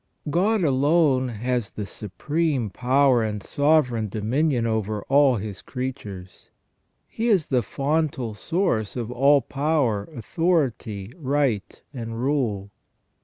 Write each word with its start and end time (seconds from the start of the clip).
* 0.13 0.29
God 0.31 0.63
alone 0.63 1.27
has 1.27 1.69
the 1.73 1.85
supreme 1.85 2.71
power 2.71 3.23
and 3.23 3.43
sovereign 3.43 4.09
dominion 4.09 4.65
over 4.65 5.03
all 5.03 5.35
His 5.35 5.61
creatures. 5.61 6.49
He 7.07 7.27
is 7.27 7.49
the 7.49 7.61
fontal 7.61 8.33
source 8.33 8.95
of 8.95 9.11
all 9.11 9.41
power, 9.41 10.05
authority, 10.11 11.11
right, 11.19 11.79
and 11.93 12.19
rule. 12.19 12.71